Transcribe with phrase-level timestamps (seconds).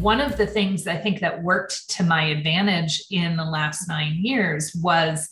[0.00, 4.16] one of the things I think that worked to my advantage in the last nine
[4.16, 5.28] years was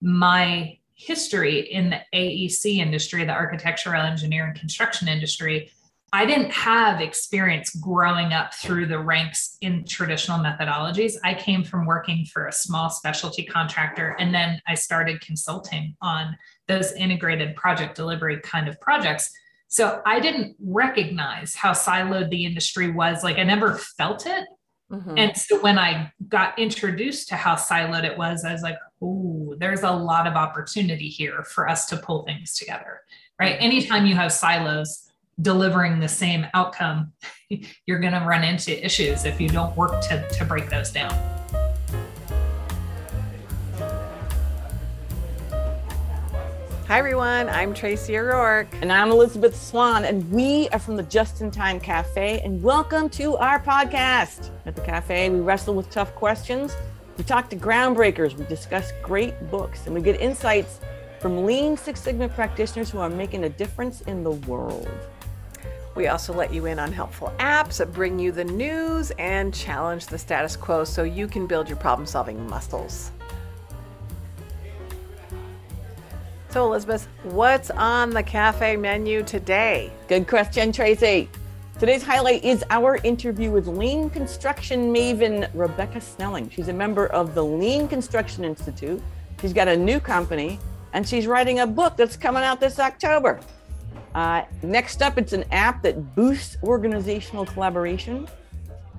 [0.00, 5.70] my history in the AEC industry, the architectural engineering construction industry.
[6.12, 11.14] I didn't have experience growing up through the ranks in traditional methodologies.
[11.24, 16.36] I came from working for a small specialty contractor, and then I started consulting on
[16.68, 19.32] those integrated project delivery kind of projects.
[19.72, 23.24] So I didn't recognize how siloed the industry was.
[23.24, 24.46] Like I never felt it.
[24.92, 25.16] Mm-hmm.
[25.16, 29.54] And so when I got introduced to how siloed it was, I was like, oh,
[29.58, 33.00] there's a lot of opportunity here for us to pull things together,
[33.40, 33.56] right?
[33.60, 35.08] Anytime you have silos
[35.40, 37.14] delivering the same outcome,
[37.86, 41.41] you're going to run into issues if you don't work to, to break those down.
[46.88, 47.48] Hi, everyone.
[47.48, 48.66] I'm Tracy O'Rourke.
[48.82, 50.04] And I'm Elisabeth Swan.
[50.04, 52.40] And we are from the Just in Time Cafe.
[52.40, 54.50] And welcome to our podcast.
[54.66, 56.74] At the cafe, we wrestle with tough questions.
[57.16, 58.34] We talk to groundbreakers.
[58.34, 59.86] We discuss great books.
[59.86, 60.80] And we get insights
[61.20, 64.90] from Lean Six Sigma practitioners who are making a difference in the world.
[65.94, 70.08] We also let you in on helpful apps that bring you the news and challenge
[70.08, 73.12] the status quo so you can build your problem solving muscles.
[76.52, 79.90] So, Elisabeth, what's on the cafe menu today?
[80.06, 81.30] Good question, Tracy.
[81.78, 86.50] Today's highlight is our interview with lean construction maven Rebecca Snelling.
[86.50, 89.02] She's a member of the Lean Construction Institute.
[89.40, 90.58] She's got a new company
[90.92, 93.40] and she's writing a book that's coming out this October.
[94.14, 98.28] Uh, next up, it's an app that boosts organizational collaboration.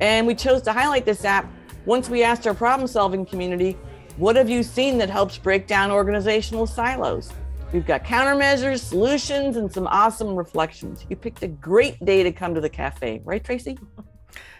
[0.02, 1.46] And we chose to highlight this app
[1.86, 3.78] once we asked our problem solving community,
[4.18, 7.32] what have you seen that helps break down organizational silos?
[7.74, 11.08] We've got countermeasures, solutions, and some awesome reflections.
[11.10, 13.80] You picked a great day to come to the cafe, right, Tracy?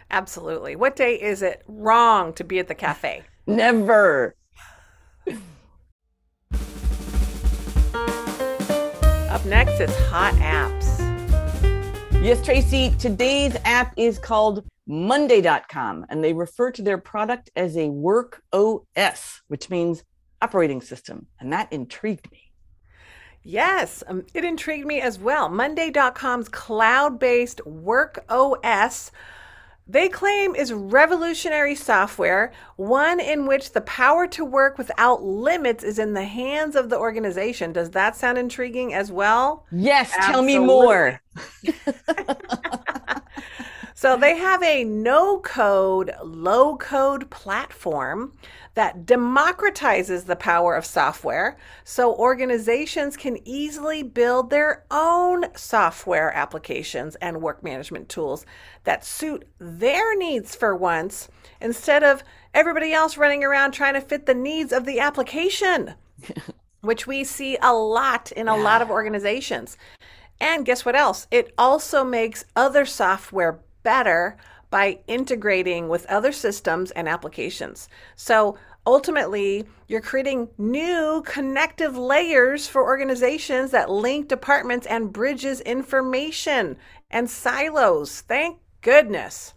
[0.10, 0.76] Absolutely.
[0.76, 3.22] What day is it wrong to be at the cafe?
[3.46, 4.36] Never.
[9.30, 11.00] Up next is hot apps.
[12.24, 17.90] Yes, Tracy, today's app is called Monday.com, and they refer to their product as a
[17.90, 20.04] work OS, which means
[20.42, 21.28] operating system.
[21.40, 22.43] And that intrigued me.
[23.44, 25.50] Yes, um, it intrigued me as well.
[25.50, 29.12] Monday.com's cloud based Work OS
[29.86, 36.00] they claim is revolutionary software, one in which the power to work without limits is
[36.00, 37.74] in the hands of the organization.
[37.74, 39.66] Does that sound intriguing as well?
[39.72, 40.54] Yes, Absolutely.
[40.54, 41.22] tell me more.
[44.04, 48.34] so they have a no code, low code platform
[48.74, 51.56] that democratizes the power of software
[51.86, 58.46] so organizations can easily build their own software applications and work management tools
[58.84, 61.30] that suit their needs for once
[61.62, 65.94] instead of everybody else running around trying to fit the needs of the application,
[66.82, 68.64] which we see a lot in a yeah.
[68.64, 69.78] lot of organizations.
[70.42, 71.26] And guess what else?
[71.32, 74.38] It also makes other software better
[74.70, 77.88] by integrating with other systems and applications.
[78.16, 78.58] So
[78.88, 86.78] ultimately, you're creating new connective layers for organizations that link departments and bridges information
[87.12, 88.22] and silos.
[88.22, 89.54] Thank goodness.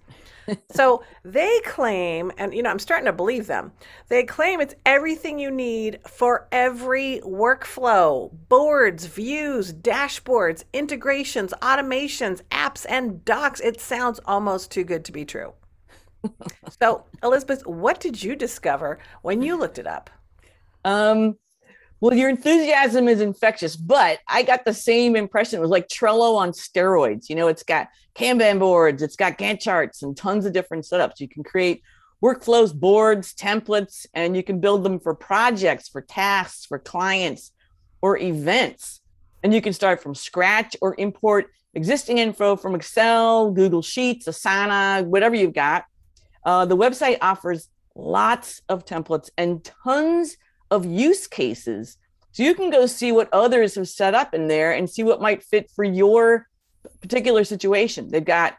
[0.71, 3.73] So they claim, and you know, I'm starting to believe them.
[4.09, 12.87] They claim it's everything you need for every workflow boards, views, dashboards, integrations, automations, apps,
[12.89, 13.61] and docs.
[13.61, 15.55] It sounds almost too good to be true.
[16.81, 20.11] so, Elisabeth, what did you discover when you looked it up?
[20.85, 21.37] Um,
[22.01, 25.59] well, your enthusiasm is infectious, but I got the same impression.
[25.59, 27.29] It was like Trello on steroids.
[27.29, 31.21] You know, it's got Kanban boards, it's got Gantt charts, and tons of different setups.
[31.21, 31.83] You can create
[32.23, 37.53] workflows, boards, templates, and you can build them for projects, for tasks, for clients,
[38.03, 39.01] or events.
[39.43, 45.05] And you can start from scratch or import existing info from Excel, Google Sheets, Asana,
[45.05, 45.85] whatever you've got.
[46.45, 50.37] Uh, the website offers lots of templates and tons
[50.71, 51.97] of use cases.
[52.33, 55.23] So you can go see what others have set up in there and see what
[55.23, 56.49] might fit for your
[57.01, 58.11] particular situation.
[58.11, 58.57] They've got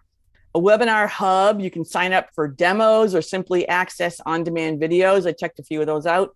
[0.56, 1.62] a webinar hub.
[1.62, 5.28] You can sign up for demos or simply access on demand videos.
[5.28, 6.36] I checked a few of those out.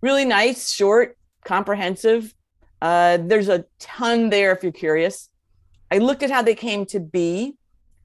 [0.00, 2.32] Really nice, short, comprehensive.
[2.80, 5.28] Uh, there's a ton there if you're curious.
[5.90, 7.56] I looked at how they came to be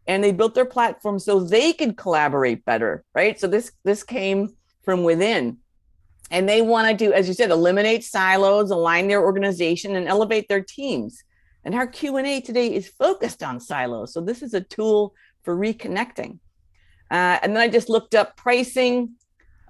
[0.07, 3.39] and they built their platform so they could collaborate better, right?
[3.39, 5.57] So this this came from within
[6.31, 10.47] and they want to do as you said eliminate silos align their organization and elevate
[10.47, 11.23] their teams
[11.63, 15.13] and our q&a today is focused on silos so this is a tool
[15.43, 16.39] for reconnecting
[17.11, 19.19] Uh, and then I just looked up pricing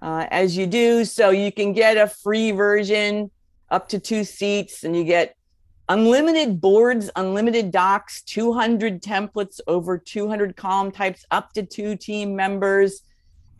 [0.02, 1.06] uh, as you do.
[1.06, 3.31] So you can get a free version
[3.69, 5.36] up to two seats, and you get
[5.90, 13.02] unlimited boards, unlimited docs, 200 templates over 200 column types, up to two team members.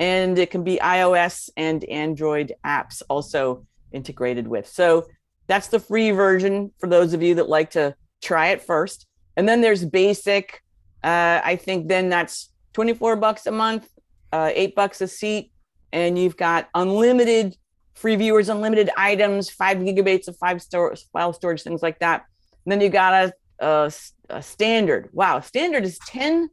[0.01, 4.68] And it can be iOS and Android apps also integrated with.
[4.68, 5.06] So
[5.45, 9.06] that's the free version for those of you that like to try it first.
[9.38, 10.59] And then there's basic.
[11.03, 13.88] Uh, I think then that's 24 bucks a month,
[14.31, 15.51] uh, eight bucks a seat,
[15.94, 17.56] and you've got unlimited
[17.94, 22.25] free viewers, unlimited items, five gigabytes of five store file storage, things like that.
[22.65, 23.33] And then you got a,
[23.63, 23.92] a,
[24.31, 25.09] a standard.
[25.13, 26.50] Wow, standard is ten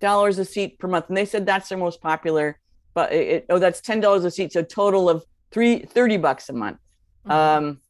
[0.00, 2.59] dollars a seat per month, and they said that's their most popular.
[2.94, 6.52] But it, oh, that's ten dollars a seat, so total of three thirty bucks a
[6.52, 6.78] month.
[7.26, 7.30] Mm-hmm.
[7.30, 7.80] Um,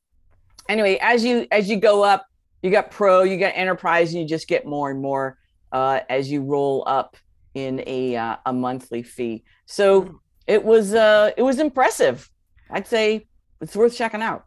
[0.69, 2.27] anyway, as you as you go up,
[2.63, 5.39] you got pro, you got enterprise, and you just get more and more
[5.73, 7.17] uh, as you roll up
[7.55, 9.45] in a uh, a monthly fee.
[9.67, 10.17] So mm-hmm.
[10.47, 12.29] it was uh, it was impressive.
[12.71, 13.27] I'd say
[13.61, 14.47] it's worth checking out.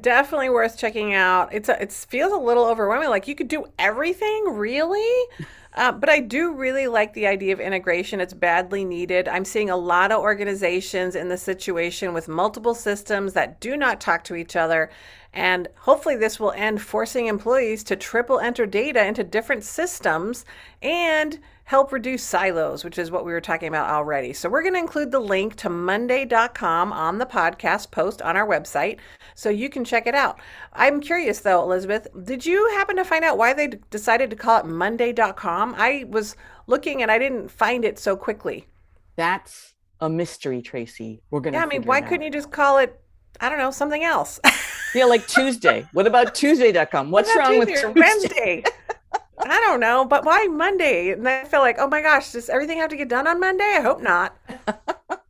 [0.00, 1.52] Definitely worth checking out.
[1.52, 3.10] It's a, it feels a little overwhelming.
[3.10, 5.24] Like you could do everything, really.
[5.76, 8.20] Uh, but I do really like the idea of integration.
[8.20, 9.26] It's badly needed.
[9.26, 14.00] I'm seeing a lot of organizations in the situation with multiple systems that do not
[14.00, 14.90] talk to each other.
[15.32, 20.44] And hopefully, this will end forcing employees to triple enter data into different systems
[20.80, 24.32] and help reduce silos, which is what we were talking about already.
[24.32, 28.46] So, we're going to include the link to Monday.com on the podcast post on our
[28.46, 28.98] website
[29.34, 30.40] so you can check it out.
[30.72, 34.60] I'm curious though, Elisabeth, did you happen to find out why they decided to call
[34.60, 35.74] it Monday.com?
[35.76, 38.66] I was looking and I didn't find it so quickly.
[39.16, 41.22] That's a mystery, Tracy.
[41.30, 41.58] We're going to.
[41.58, 42.98] Yeah, I mean, why couldn't you just call it,
[43.40, 44.40] I don't know, something else?
[44.94, 45.86] yeah, like Tuesday.
[45.92, 47.10] What about Tuesday.com?
[47.10, 48.64] What's wrong Tuesday with Wednesday?
[49.38, 51.10] I don't know, but why Monday?
[51.10, 53.74] And I feel like, oh my gosh, does everything have to get done on Monday?
[53.76, 54.36] I hope not.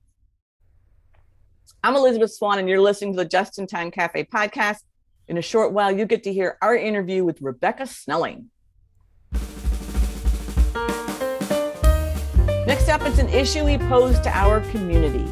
[1.83, 4.81] I'm Elisabeth Swan, and you're listening to the Just in Time Cafe podcast.
[5.29, 8.51] In a short while, you get to hear our interview with Rebecca Snelling.
[12.67, 15.25] Next up, it's an issue we pose to our community.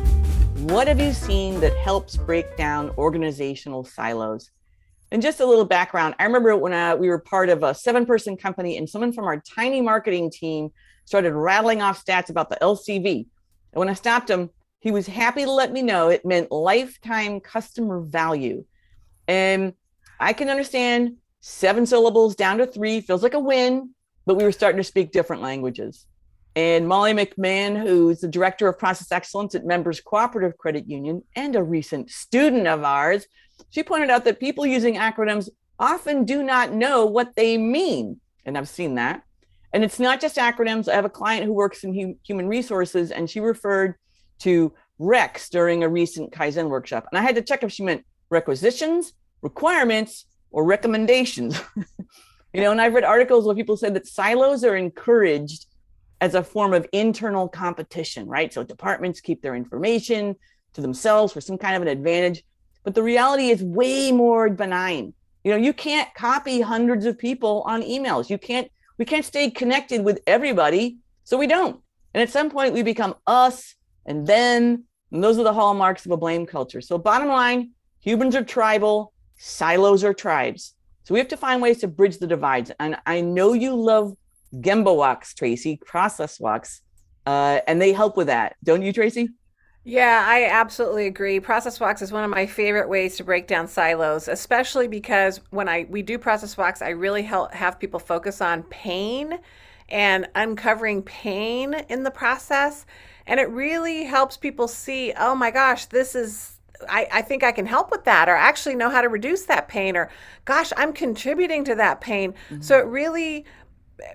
[0.64, 4.50] What have you seen that helps break down organizational silos?
[5.12, 8.06] And just a little background I remember when uh, we were part of a seven
[8.06, 10.70] person company, and someone from our tiny marketing team
[11.04, 13.26] started rattling off stats about the LCV.
[13.74, 14.48] And when I stopped him,
[14.80, 18.64] he was happy to let me know it meant lifetime customer value.
[19.28, 19.74] And
[20.18, 23.90] I can understand seven syllables down to three feels like a win,
[24.24, 26.06] but we were starting to speak different languages.
[26.56, 31.54] And Molly McMahon, who's the director of process excellence at Members Cooperative Credit Union and
[31.54, 33.26] a recent student of ours,
[33.70, 35.48] she pointed out that people using acronyms
[35.78, 38.20] often do not know what they mean.
[38.44, 39.22] And I've seen that.
[39.72, 40.88] And it's not just acronyms.
[40.88, 43.94] I have a client who works in human resources, and she referred
[44.40, 47.06] to REX during a recent Kaizen workshop.
[47.10, 51.60] And I had to check if she meant requisitions, requirements, or recommendations.
[52.52, 55.66] you know, and I've read articles where people said that silos are encouraged
[56.20, 58.52] as a form of internal competition, right?
[58.52, 60.36] So departments keep their information
[60.74, 62.44] to themselves for some kind of an advantage.
[62.84, 65.14] But the reality is way more benign.
[65.44, 68.30] You know, you can't copy hundreds of people on emails.
[68.30, 70.98] You can't, we can't stay connected with everybody.
[71.24, 71.80] So we don't.
[72.14, 73.74] And at some point, we become us
[74.06, 76.80] and then, and those are the hallmarks of a blame culture.
[76.80, 77.70] So, bottom line
[78.00, 80.74] humans are tribal, silos are tribes.
[81.04, 82.72] So, we have to find ways to bridge the divides.
[82.80, 84.16] And I know you love
[84.54, 86.82] Gemba walks, Tracy, process walks,
[87.26, 88.56] uh, and they help with that.
[88.64, 89.28] Don't you, Tracy?
[89.84, 91.40] Yeah, I absolutely agree.
[91.40, 95.68] Process walks is one of my favorite ways to break down silos, especially because when
[95.68, 99.40] I we do process walks, I really help have people focus on pain
[99.88, 102.86] and uncovering pain in the process.
[103.26, 106.58] And it really helps people see, oh my gosh, this is
[106.88, 109.68] I, I, think I can help with that, or actually know how to reduce that
[109.68, 110.10] pain, or
[110.44, 112.32] gosh, I'm contributing to that pain.
[112.32, 112.60] Mm-hmm.
[112.60, 113.44] So it really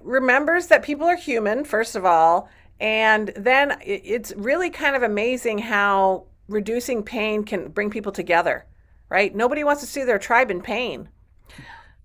[0.01, 5.57] remembers that people are human, first of all, and then it's really kind of amazing
[5.59, 8.65] how reducing pain can bring people together,
[9.09, 9.35] right?
[9.35, 11.09] Nobody wants to see their tribe in pain.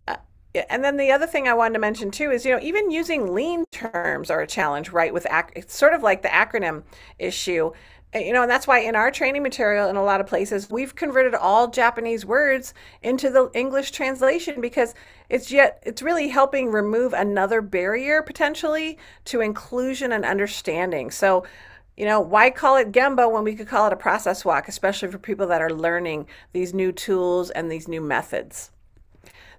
[0.08, 0.16] Uh,
[0.68, 3.34] and then the other thing I wanted to mention too is, you know, even using
[3.34, 5.12] lean terms are a challenge, right?
[5.12, 6.84] With ac- it's sort of like the acronym
[7.18, 7.72] issue
[8.14, 10.94] you know, and that's why in our training material in a lot of places, we've
[10.94, 14.94] converted all Japanese words into the English translation because
[15.30, 21.10] it's yet it's really helping remove another barrier potentially to inclusion and understanding.
[21.10, 21.46] So,
[21.96, 25.10] you know, why call it Gemba when we could call it a process walk, especially
[25.10, 28.70] for people that are learning these new tools and these new methods.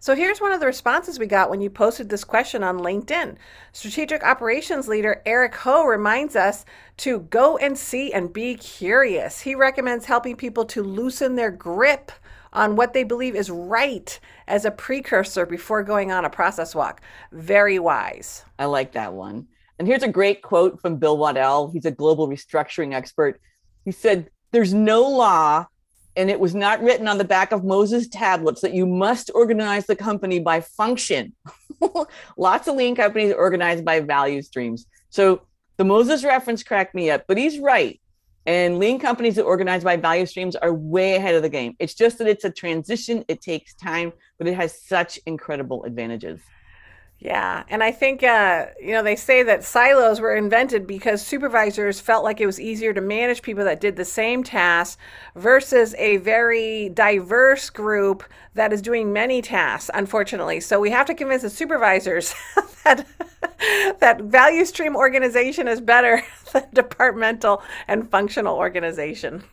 [0.04, 3.38] So here's one of the responses we got when you posted this question on LinkedIn.
[3.72, 6.66] Strategic Operations Leader Eric Ho reminds us
[6.98, 9.40] to go and see and be curious.
[9.40, 12.12] He recommends helping people to loosen their grip
[12.52, 17.00] on what they believe is right as a precursor before going on a process walk.
[17.32, 18.44] Very wise.
[18.60, 19.48] I like that one.
[19.80, 21.72] And here's a great quote from Bill Waddell.
[21.72, 23.40] He's a global restructuring expert.
[23.86, 25.68] He said, There's no law,
[26.16, 29.86] and it was not written on the back of Moses' tablets that you must organize
[29.86, 31.34] the company by function.
[32.38, 34.86] Lots of lean companies organized by value streams.
[35.10, 35.42] So
[35.78, 38.00] the Moses reference cracked me up, but he's right.
[38.46, 41.76] And lean companies that organize by value streams are way ahead of the game.
[41.80, 46.42] It's just that it's a transition, it takes time, but it has such incredible advantages.
[47.24, 47.64] Yeah.
[47.70, 52.26] And I think, uh, you know, they say that silos were invented because supervisors felt
[52.26, 54.98] like it was easier to manage people that did the same tasks
[55.34, 58.26] versus a very diverse group
[58.56, 60.60] that is doing many tasks, unfortunately.
[60.60, 62.36] So we have to convince the supervisors
[62.84, 63.08] that,
[64.02, 69.46] that value stream organization is better than departmental and functional organization.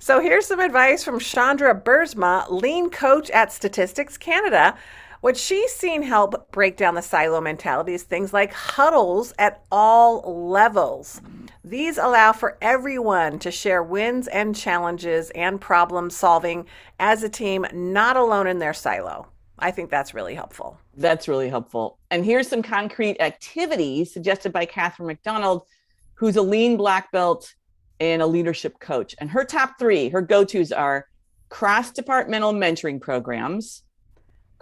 [0.00, 4.74] So here's some advice from Chandra Bursma, lean coach at Statistics Canada.
[5.22, 10.48] What she's seen help break down the silo mentality is things like huddles at all
[10.50, 11.20] levels.
[11.62, 16.66] These allow for everyone to share wins and challenges and problem solving
[16.98, 19.28] as a team, not alone in their silo.
[19.60, 20.80] I think that's really helpful.
[20.96, 22.00] That's really helpful.
[22.10, 25.62] And here's some concrete activities suggested by Catherine McDonald,
[26.14, 27.54] who's a lean black belt
[28.00, 29.14] and a leadership coach.
[29.20, 31.06] And her top three, her go tos are
[31.48, 33.84] cross departmental mentoring programs,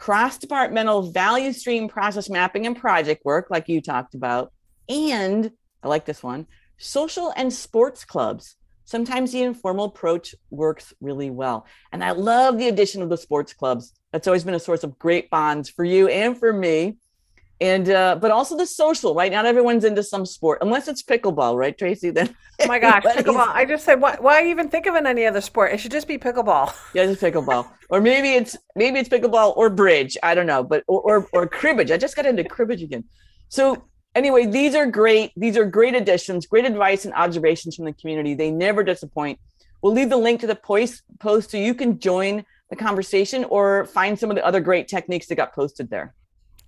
[0.01, 4.51] cross departmental value stream process mapping and project work, like you talked about,
[4.89, 5.53] and
[5.83, 6.47] I like this one
[6.79, 8.57] social and sports clubs.
[8.87, 11.67] Sometimes the informal approach works really well.
[11.93, 13.93] And I love the addition of the sports clubs.
[14.11, 16.97] That's always been a source of great bonds for you and for me
[17.61, 19.31] and uh, but also the social right?
[19.31, 22.11] Not everyone's into some sport unless it's pickleball right tracy?
[22.11, 23.49] Then oh my gosh pickleball.
[23.49, 25.73] I just said why, why even think of it any other sport?
[25.73, 26.75] It should just be pickleball.
[26.95, 27.69] Yeah just pickleball.
[27.91, 30.17] Or maybe it's maybe it's pickleball or bridge.
[30.23, 31.91] I don't know but or, or, or cribbage.
[31.91, 33.05] I just got into cribbage again.
[33.49, 37.93] So anyway these are great these are great additions great advice and observations from the
[37.93, 38.35] community.
[38.35, 39.39] They never disappoint.
[39.83, 43.85] We'll leave the link to the post post so you can join the conversation or
[43.87, 46.15] find some of the other great techniques that got posted there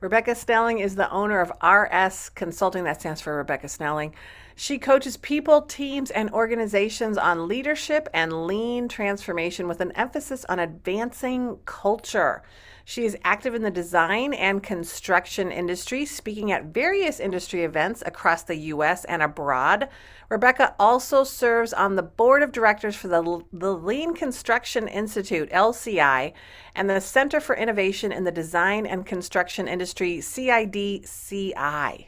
[0.01, 4.17] Rebecca Snelling is the owner of RS Consulting, that stands for Rebecca Snelling.
[4.57, 10.59] She coaches people, teams, and organizations on leadership and lean transformation with an emphasis on
[10.59, 12.43] advancing culture.
[12.89, 18.45] She is active in the design and construction industry, speaking at various industry events across
[18.45, 19.05] the U.S.
[19.05, 19.91] and abroad.
[20.31, 26.33] Rebecca also serves on the board of directors for the, the Lean Construction Institute, LCI,
[26.75, 32.07] and the Center for Innovation in the Design and Construction Industry, CIDCI.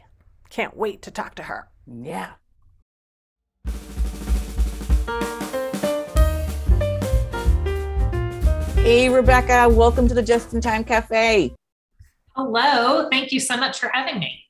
[0.48, 1.68] Can't wait to talk to her.
[1.86, 2.30] Yeah.
[8.82, 11.54] Hey, Rebecca, welcome to the Just in Time Cafe.
[12.34, 13.08] Hello.
[13.10, 14.42] Thank you so much for having me.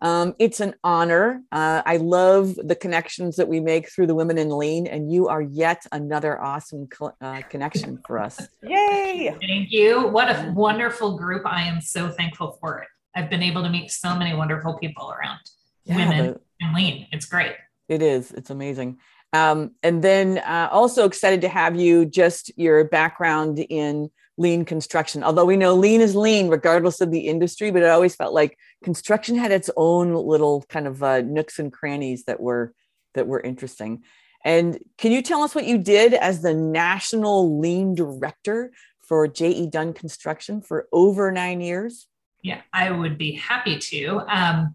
[0.00, 1.42] Um, it's an honor.
[1.50, 5.26] Uh, I love the connections that we make through the Women in Lean, and you
[5.26, 8.48] are yet another awesome co- uh, connection for us.
[8.62, 9.36] Yay!
[9.40, 10.06] Thank you.
[10.08, 11.42] What a wonderful group.
[11.44, 12.88] I am so thankful for it.
[13.16, 15.40] I've been able to meet so many wonderful people around
[15.84, 17.08] yeah, women the, in Lean.
[17.10, 17.56] It's great.
[17.88, 18.30] It is.
[18.30, 18.98] It's amazing.
[19.32, 25.24] Um, and then uh, also excited to have you just your background in lean construction.
[25.24, 28.58] Although we know lean is lean regardless of the industry, but it always felt like
[28.84, 32.72] construction had its own little kind of uh, nooks and crannies that were
[33.14, 34.02] that were interesting.
[34.44, 39.68] And can you tell us what you did as the national lean director for JE
[39.68, 42.06] Dunn Construction for over nine years?
[42.42, 44.20] Yeah, I would be happy to.
[44.28, 44.74] Um,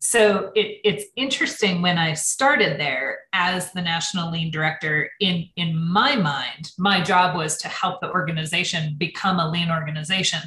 [0.00, 5.10] so it, it's interesting when I started there as the national lean director.
[5.20, 10.40] In in my mind, my job was to help the organization become a lean organization.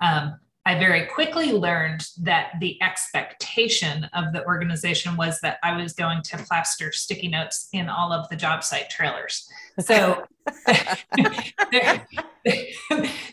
[0.00, 5.92] Um, I very quickly learned that the expectation of the organization was that I was
[5.92, 9.46] going to plaster sticky notes in all of the job site trailers.
[9.80, 10.24] So
[11.70, 12.06] there,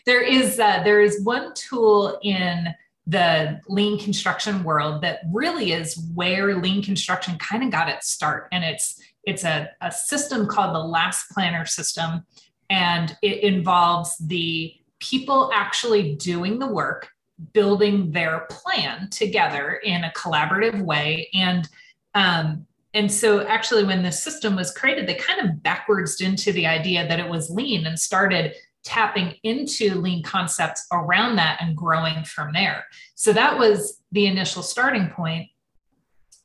[0.04, 2.74] there is uh, there is one tool in
[3.06, 8.48] the lean construction world that really is where lean construction kind of got its start,
[8.52, 12.24] and it's it's a, a system called the last planner system,
[12.70, 17.08] and it involves the people actually doing the work
[17.52, 21.28] building their plan together in a collaborative way.
[21.34, 21.68] And
[22.14, 26.66] um, and so actually when the system was created they kind of backwards into the
[26.66, 28.54] idea that it was lean and started
[28.84, 32.84] tapping into lean concepts around that and growing from there.
[33.14, 35.48] So that was the initial starting point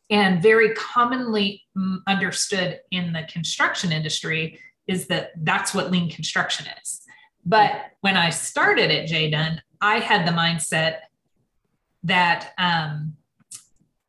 [0.09, 6.67] and very commonly mm, understood in the construction industry is that that's what lean construction
[6.81, 7.01] is.
[7.45, 10.99] But when i started at JE Dunn I had the mindset
[12.03, 13.15] that um,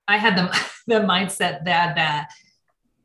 [0.07, 2.31] I had the, the mindset that that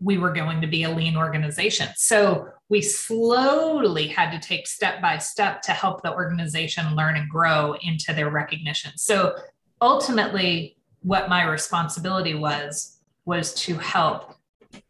[0.04, 1.88] we were going to be a lean organization.
[1.96, 7.30] So we slowly had to take step by step to help the organization learn and
[7.30, 8.92] grow into their recognition.
[8.98, 9.36] So
[9.82, 14.36] ultimately, what my responsibility was was to help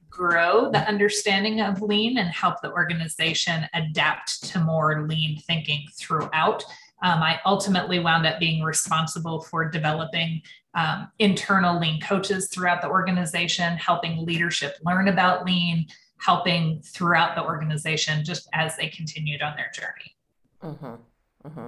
[0.10, 6.64] grow the understanding of lean and help the organization adapt to more lean thinking throughout
[7.04, 10.42] um, I ultimately wound up being responsible for developing
[10.74, 15.86] um, internal lean coaches throughout the organization, helping leadership learn about lean,
[16.18, 20.16] helping throughout the organization just as they continued on their journey.
[20.64, 21.48] Mm-hmm.
[21.48, 21.68] Mm-hmm.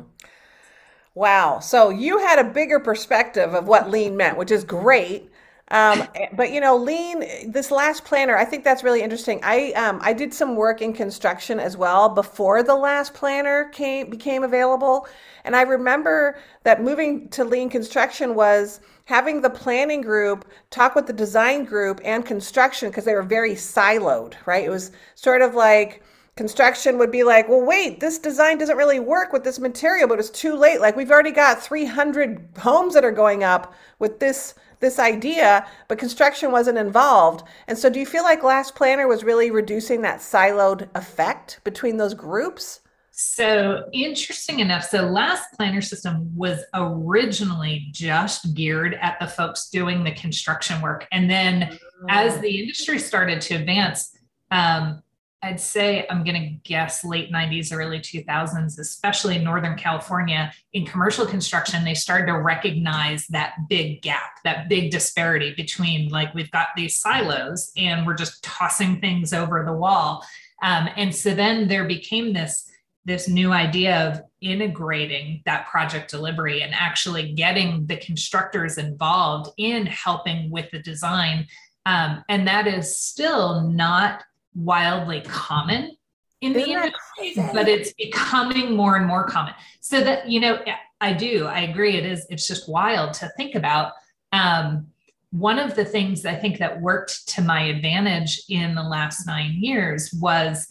[1.14, 1.60] Wow.
[1.60, 5.30] So you had a bigger perspective of what lean meant, which is great.
[5.72, 7.52] Um, but you know, lean.
[7.52, 9.40] This last planner, I think that's really interesting.
[9.42, 14.10] I um, I did some work in construction as well before the last planner came
[14.10, 15.08] became available,
[15.44, 21.08] and I remember that moving to lean construction was having the planning group talk with
[21.08, 24.36] the design group and construction because they were very siloed.
[24.46, 24.66] Right?
[24.66, 26.04] It was sort of like
[26.36, 30.20] construction would be like, well, wait, this design doesn't really work with this material, but
[30.20, 30.82] it's too late.
[30.82, 35.98] Like we've already got 300 homes that are going up with this this idea, but
[35.98, 37.44] construction wasn't involved.
[37.68, 41.98] And so, do you feel like Last Planner was really reducing that siloed effect between
[41.98, 42.82] those groups?
[43.18, 44.84] So interesting enough.
[44.84, 51.08] So last planner system was originally just geared at the folks doing the construction work.
[51.14, 52.42] And then as oh.
[52.42, 54.18] the industry started to advance,
[54.52, 55.02] um,
[55.44, 60.86] I'd say I'm going to guess late 90s, early 2000s, especially in Northern California, in
[60.86, 66.52] commercial construction, they started to recognize that big gap, that big disparity between like we've
[66.52, 70.26] got these silos and we're just tossing things over the wall.
[70.64, 72.72] Um, and so then there became this
[73.06, 79.86] this new idea of integrating that project delivery and actually getting the constructors involved in
[79.86, 81.46] helping with the design.
[81.86, 84.24] Um, and that is still not
[84.56, 85.96] wildly common
[86.42, 89.54] in Isn't the industry, but it's becoming more and more common.
[89.82, 90.60] So that, you know,
[91.02, 91.98] I do, I agree.
[91.98, 93.94] It is, it's just wild to think about.
[94.32, 94.88] Um,
[95.32, 99.54] one of the things I think that worked to my advantage in the last nine
[99.60, 100.68] years was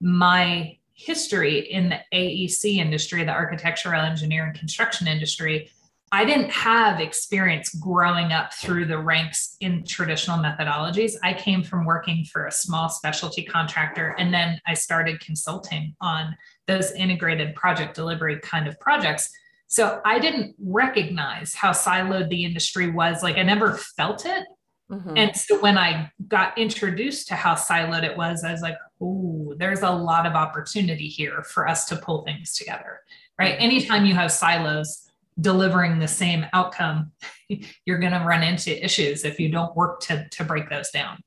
[0.00, 5.70] my history in the AEC industry, the architectural engineering construction industry,
[6.10, 11.14] I didn't have experience growing up through the ranks in traditional methodologies.
[11.22, 16.36] I came from working for a small specialty contractor, and then I started consulting on
[16.66, 19.30] those integrated project delivery kind of projects.
[19.66, 23.22] So I didn't recognize how siloed the industry was.
[23.22, 24.44] Like I never felt it.
[24.90, 25.16] Mm-hmm.
[25.16, 29.54] And so when I got introduced to how siloed it was, I was like, oh,
[29.58, 33.00] there's a lot of opportunity here for us to pull things together,
[33.38, 33.56] right?
[33.58, 35.07] Anytime you have silos,
[35.40, 37.12] delivering the same outcome,
[37.86, 41.18] you're going to run into issues if you don't work to, to break those down.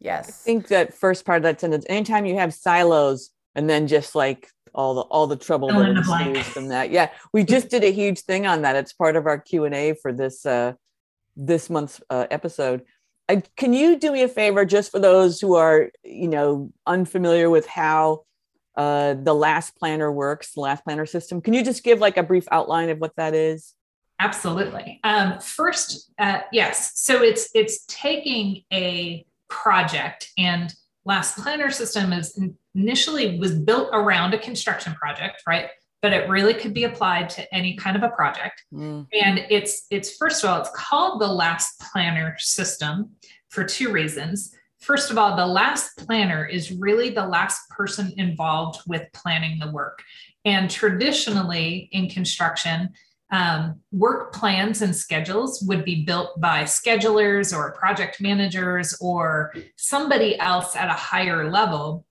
[0.00, 0.28] Yes.
[0.28, 4.14] I think that first part of that sentence, anytime you have silos and then just
[4.14, 6.90] like all the all the trouble that ensues from that.
[6.90, 7.10] Yeah.
[7.32, 8.74] We just did a huge thing on that.
[8.74, 10.72] It's part of our Q&A for this uh
[11.36, 12.82] this month's uh, episode.
[13.28, 17.48] I, can you do me a favor just for those who are, you know, unfamiliar
[17.48, 18.24] with how
[18.76, 21.40] uh, the last planner works, the last planner system.
[21.40, 23.74] Can you just give like a brief outline of what that is?
[24.20, 25.00] Absolutely.
[25.04, 26.92] Um, first, uh, yes.
[27.00, 30.72] So it's it's taking a project and
[31.04, 32.40] last planner system is
[32.74, 35.68] initially was built around a construction project, right?
[36.00, 38.62] But it really could be applied to any kind of a project.
[38.72, 39.06] Mm.
[39.12, 43.10] And it's it's first of all, it's called the last planner system
[43.48, 44.54] for two reasons.
[44.82, 49.70] First of all, the last planner is really the last person involved with planning the
[49.70, 50.02] work.
[50.44, 52.90] And traditionally in construction,
[53.30, 60.36] um, work plans and schedules would be built by schedulers or project managers or somebody
[60.40, 62.04] else at a higher level.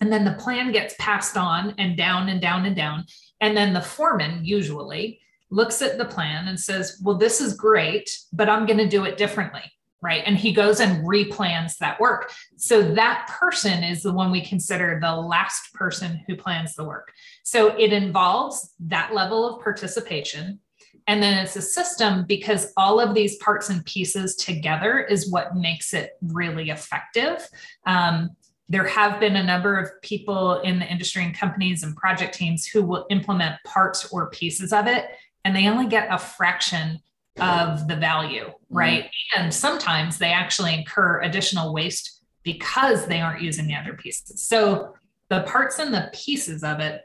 [0.00, 3.04] And then the plan gets passed on and down and down and down.
[3.42, 8.10] And then the foreman usually looks at the plan and says, Well, this is great,
[8.32, 9.70] but I'm going to do it differently.
[10.02, 10.22] Right.
[10.26, 12.30] And he goes and replans that work.
[12.56, 17.12] So that person is the one we consider the last person who plans the work.
[17.44, 20.60] So it involves that level of participation.
[21.06, 25.56] And then it's a system because all of these parts and pieces together is what
[25.56, 27.48] makes it really effective.
[27.86, 28.30] Um,
[28.68, 32.66] there have been a number of people in the industry and companies and project teams
[32.66, 35.06] who will implement parts or pieces of it,
[35.44, 37.00] and they only get a fraction
[37.38, 39.04] of the value, right?
[39.04, 39.42] Mm-hmm.
[39.42, 44.42] And sometimes they actually incur additional waste because they aren't using the other pieces.
[44.42, 44.94] So
[45.28, 47.02] the parts and the pieces of it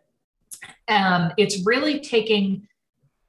[0.87, 2.67] um, it's really taking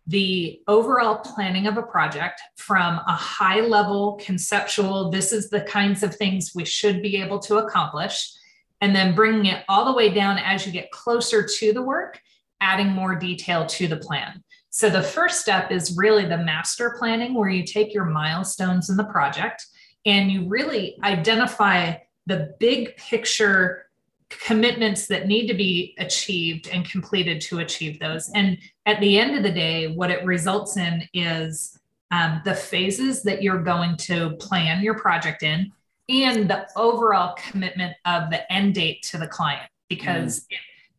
[0.07, 6.03] the overall planning of a project from a high level conceptual, this is the kinds
[6.03, 8.33] of things we should be able to accomplish,
[8.81, 12.21] and then bringing it all the way down as you get closer to the work,
[12.61, 14.43] adding more detail to the plan.
[14.75, 18.97] So the first step is really the master planning, where you take your milestones in
[18.97, 19.67] the project
[20.07, 23.91] and you really identify the big picture
[24.31, 28.31] commitments that need to be achieved and completed to achieve those.
[28.31, 28.57] And
[28.87, 31.79] at the end of the day, what it results in is
[32.11, 35.71] um, the phases that you're going to plan your project in
[36.09, 40.45] and the overall commitment of the end date to the client because mm.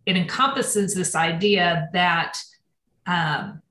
[0.05, 2.37] it, it, encompasses this idea that
[3.07, 3.62] um,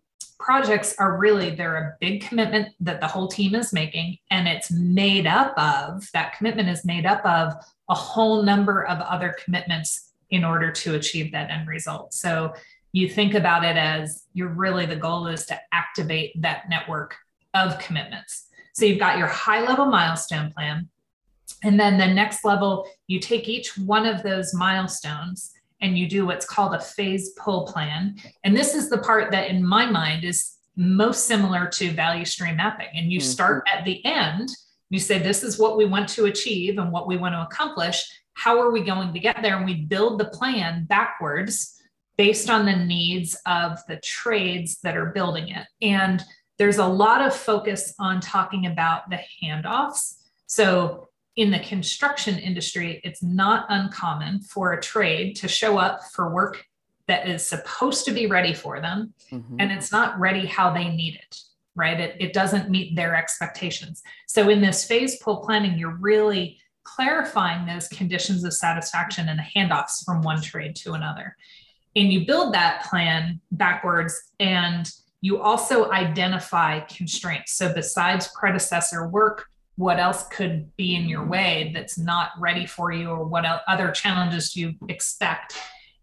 [0.42, 4.70] projects are really they're a big commitment that the whole team is making and it's
[4.70, 7.52] made up of that commitment is made up of
[7.88, 12.12] a whole number of other commitments in order to achieve that end result.
[12.12, 12.52] So
[12.92, 17.16] you think about it as you're really the goal is to activate that network
[17.54, 18.48] of commitments.
[18.74, 20.88] So you've got your high level milestone plan.
[21.62, 25.52] And then the next level, you take each one of those milestones
[25.82, 28.16] and you do what's called a phase pull plan.
[28.44, 32.56] And this is the part that, in my mind, is most similar to value stream
[32.56, 32.88] mapping.
[32.94, 33.28] And you mm-hmm.
[33.28, 34.48] start at the end
[34.92, 38.04] you say, this is what we want to achieve and what we want to accomplish.
[38.34, 39.56] How are we going to get there?
[39.56, 41.80] And we build the plan backwards
[42.18, 45.66] based on the needs of the trades that are building it.
[45.80, 46.22] And
[46.58, 50.16] there's a lot of focus on talking about the handoffs.
[50.46, 56.32] So in the construction industry, it's not uncommon for a trade to show up for
[56.32, 56.66] work
[57.08, 59.56] that is supposed to be ready for them mm-hmm.
[59.58, 61.36] and it's not ready how they need it
[61.74, 61.98] right?
[61.98, 64.02] It, it doesn't meet their expectations.
[64.26, 69.44] So in this phase pull planning, you're really clarifying those conditions of satisfaction and the
[69.56, 71.36] handoffs from one trade to another.
[71.94, 74.90] And you build that plan backwards and
[75.20, 77.52] you also identify constraints.
[77.52, 82.92] So besides predecessor work, what else could be in your way that's not ready for
[82.92, 85.56] you or what other challenges do you expect?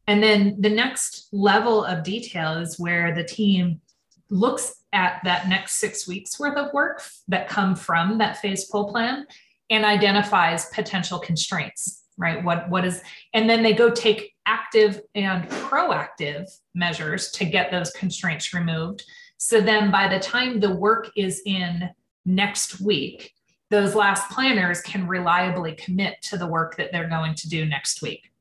[0.08, 3.82] And then the next level of detail is where the team
[4.30, 8.90] looks at that next six weeks worth of work that come from that phase pull
[8.92, 9.26] plan
[9.70, 13.02] and identifies potential constraints right what what is
[13.34, 19.04] and then they go take active and proactive measures to get those constraints removed
[19.38, 21.90] so then by the time the work is in
[22.26, 23.32] next week
[23.70, 28.02] those last planners can reliably commit to the work that they're going to do next
[28.02, 28.32] week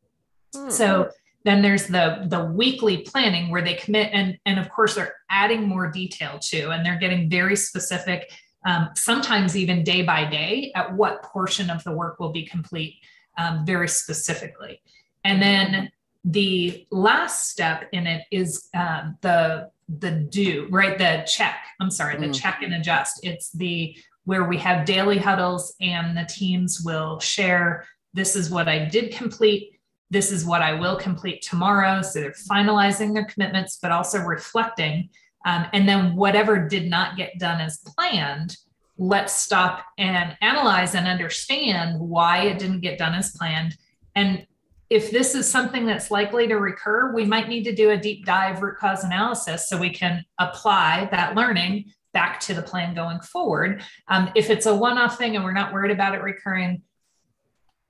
[0.55, 0.71] hmm.
[0.71, 1.09] so
[1.45, 5.67] then there's the the weekly planning where they commit and and of course they're adding
[5.67, 8.31] more detail to and they're getting very specific
[8.67, 12.97] um, sometimes even day by day at what portion of the work will be complete
[13.39, 14.83] um, very specifically
[15.25, 15.91] and then
[16.25, 22.19] the last step in it is um, the the do right the check i'm sorry
[22.19, 22.39] the mm.
[22.39, 23.97] check and adjust it's the
[24.29, 29.13] where we have daily huddles and the teams will share this is what i did
[29.13, 29.79] complete
[30.11, 32.03] this is what I will complete tomorrow.
[32.03, 35.11] So they're finalizing their commitments, but also reflecting.
[35.45, 38.57] Um, and then whatever did not get done as planned,
[38.97, 43.77] let's stop and analyze and understand why it didn't get done as planned.
[44.15, 44.47] And
[44.91, 48.25] if this is something that's likely to recur, we might need to do a deep
[48.25, 53.21] dive root cause analysis so we can apply that learning back to the plan going
[53.21, 53.81] forward.
[54.09, 56.83] Um, if it's a one off thing and we're not worried about it recurring,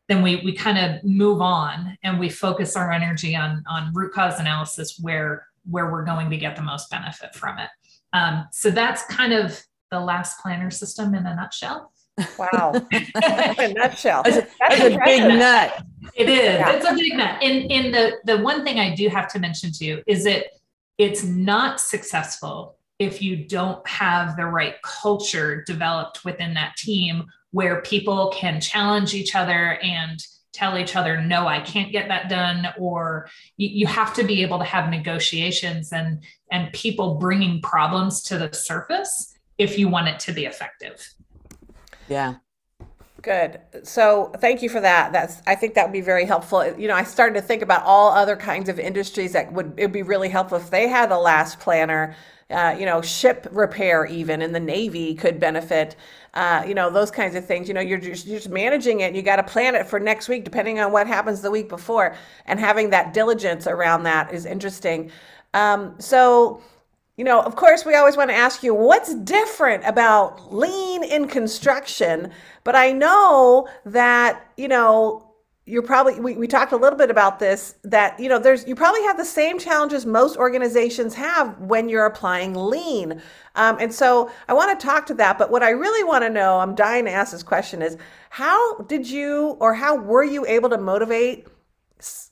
[0.07, 4.12] then we we kind of move on and we focus our energy on on root
[4.12, 7.71] cause analysis where where we're going to get the most benefit from it.
[8.12, 11.91] Um, so that's kind of the last planner system in a nutshell.
[12.38, 12.73] Wow.
[12.93, 14.25] a nutshell.
[14.25, 15.85] That's, a, that's a big nut.
[16.14, 16.38] It is.
[16.38, 16.73] Yeah.
[16.73, 17.43] It's a big nut.
[17.43, 20.47] And, and the, the one thing I do have to mention to you is that
[20.97, 27.81] it's not successful if you don't have the right culture developed within that team where
[27.83, 32.67] people can challenge each other and tell each other no i can't get that done
[32.79, 38.23] or you, you, have to be able to have negotiations and and people bringing problems
[38.23, 41.15] to the surface if you want it to be effective.
[42.09, 42.37] Yeah.
[43.21, 43.61] Good.
[43.83, 45.13] So thank you for that.
[45.13, 46.65] That's i think that would be very helpful.
[46.79, 49.83] You know i started to think about all other kinds of industries that would it
[49.83, 52.15] would be really helpful if they had a last planner
[52.51, 55.97] uh, you know, ship repair even in the Navy could benefit.
[56.35, 57.69] Uh, you know, those kinds of things.
[57.69, 59.15] You know, you're just, you're just managing it.
[59.15, 62.15] You got to plan it for next week, depending on what happens the week before.
[62.47, 65.11] And having that diligence around that is interesting.
[65.55, 66.63] Um, so,
[67.17, 71.27] you know, of course, we always want to ask you what's different about lean in
[71.27, 72.31] construction.
[72.65, 75.28] But I know that, you know,
[75.68, 78.74] you're probably we, we talked a little bit about this that you know there's you
[78.74, 83.20] probably have the same challenges most organizations have when you're applying lean.
[83.54, 86.31] Um, and so i want to talk to that but what i really want to
[86.31, 87.96] know i'm dying to ask this question is
[88.31, 91.46] how did you or how were you able to motivate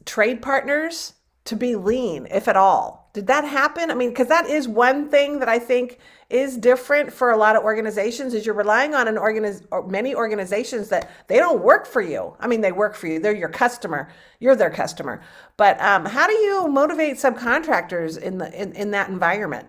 [0.05, 3.11] trade partners to be lean if at all?
[3.13, 3.91] Did that happen?
[3.91, 7.55] I mean because that is one thing that i think is different for a lot
[7.55, 11.87] of organizations is you're relying on an organiz- or many organizations that they don't work
[11.87, 12.35] for you.
[12.41, 13.21] I mean, they work for you.
[13.21, 14.09] They're your customer.
[14.41, 15.23] You're their customer.
[15.57, 19.69] But um, how do you motivate subcontractors in the in, in that environment?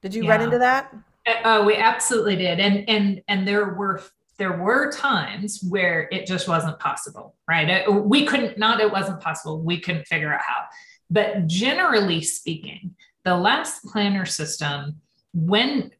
[0.00, 0.30] Did you yeah.
[0.30, 0.92] run into that?
[1.44, 2.58] Oh, we absolutely did.
[2.58, 4.02] And and and there were
[4.38, 7.88] there were times where it just wasn't possible, right?
[7.88, 9.62] We couldn't not it wasn't possible.
[9.62, 10.64] We couldn't figure out how.
[11.10, 15.00] But generally speaking, the last planner system
[15.32, 15.90] when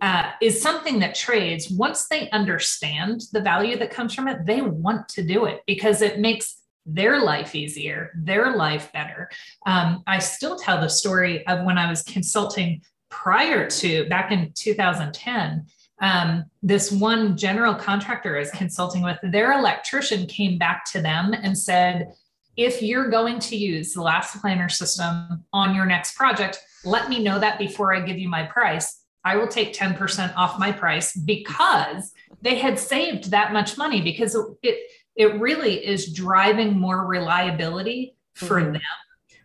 [0.00, 4.62] uh, is something that trades once they understand the value that comes from it they
[4.62, 9.28] want to do it because it makes their life easier their life better.
[9.66, 14.52] Um, i still tell the story of when i was consulting prior to back in
[14.54, 15.66] 2010
[16.02, 21.56] um, this one general contractor is consulting with their electrician came back to them and
[21.56, 22.12] said
[22.60, 27.22] if you're going to use the last planner system on your next project let me
[27.22, 29.02] know that before I give you my price.
[29.24, 34.36] I will take 10% off my price because they had saved that much money because
[34.62, 34.78] it
[35.16, 38.72] it really is driving more reliability for mm-hmm.
[38.74, 38.82] them,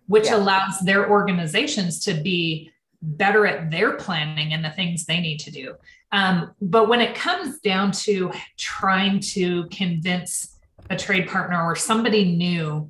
[0.05, 0.37] which yeah.
[0.37, 5.51] allows their organizations to be better at their planning and the things they need to
[5.51, 5.75] do.
[6.13, 10.57] Um, but when it comes down to trying to convince
[10.89, 12.89] a trade partner or somebody new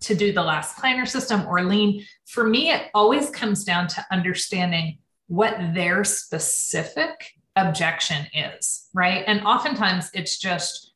[0.00, 4.06] to do the last planner system or lean, for me, it always comes down to
[4.10, 9.24] understanding what their specific objection is, right?
[9.26, 10.92] And oftentimes it's just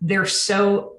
[0.00, 0.98] they're so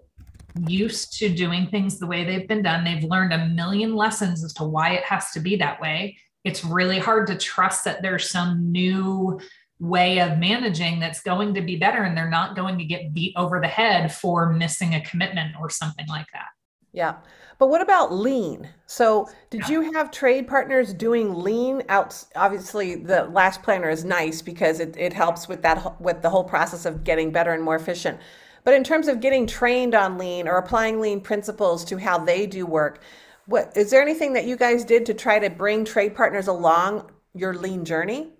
[0.67, 2.83] used to doing things the way they've been done.
[2.83, 6.17] They've learned a million lessons as to why it has to be that way.
[6.43, 9.39] It's really hard to trust that there's some new
[9.79, 13.33] way of managing that's going to be better and they're not going to get beat
[13.35, 16.45] over the head for missing a commitment or something like that.
[16.95, 17.15] Yeah.
[17.57, 18.69] But what about lean?
[18.85, 19.69] So, did yeah.
[19.69, 22.23] you have trade partners doing lean out?
[22.35, 26.43] Obviously, the last planner is nice because it, it helps with that with the whole
[26.43, 28.19] process of getting better and more efficient.
[28.63, 32.47] But in terms of getting trained on lean or applying lean principles to how they
[32.47, 33.01] do work,
[33.45, 37.11] what is there anything that you guys did to try to bring trade partners along
[37.33, 38.31] your lean journey?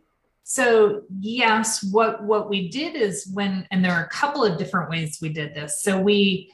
[0.44, 4.90] So yes, what what we did is when and there are a couple of different
[4.90, 5.82] ways we did this.
[5.82, 6.52] So we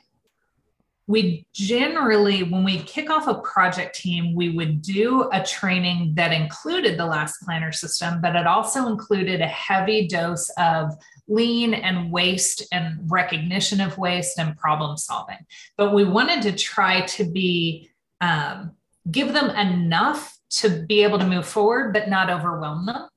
[1.07, 6.31] we generally, when we kick off a project team, we would do a training that
[6.31, 10.93] included the last planner system, but it also included a heavy dose of
[11.27, 15.39] lean and waste and recognition of waste and problem solving.
[15.77, 17.89] But we wanted to try to be,
[18.21, 18.71] um,
[19.09, 23.07] give them enough to be able to move forward, but not overwhelm them.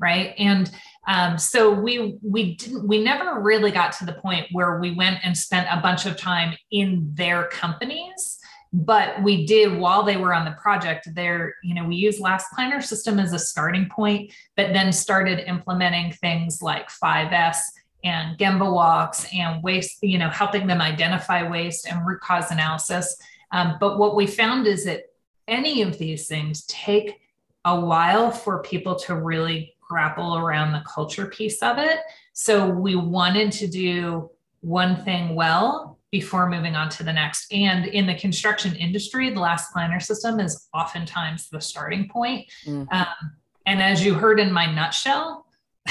[0.00, 0.34] Right.
[0.38, 0.70] And
[1.06, 5.18] um, so we we didn't we never really got to the point where we went
[5.22, 8.38] and spent a bunch of time in their companies
[8.72, 12.46] but we did while they were on the project there you know we used last
[12.54, 17.58] planner system as a starting point but then started implementing things like 5s
[18.04, 23.16] and gemba walks and waste you know helping them identify waste and root cause analysis
[23.52, 25.02] um, but what we found is that
[25.48, 27.20] any of these things take
[27.64, 31.98] a while for people to really grapple around the culture piece of it.
[32.32, 37.52] So we wanted to do one thing well before moving on to the next.
[37.52, 42.48] And in the construction industry, the last planner system is oftentimes the starting point.
[42.64, 42.84] Mm-hmm.
[42.92, 43.32] Um,
[43.66, 45.46] and as you heard in my nutshell,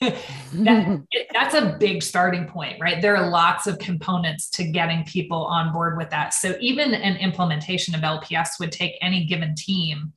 [0.00, 3.00] that, it, that's a big starting point, right?
[3.00, 6.34] There are lots of components to getting people on board with that.
[6.34, 10.12] So even an implementation of LPS would take any given team